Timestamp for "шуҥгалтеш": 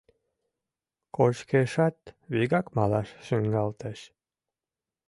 3.25-3.99